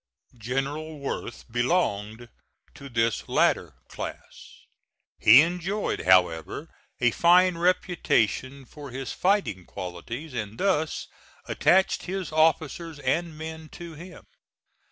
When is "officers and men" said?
12.31-13.69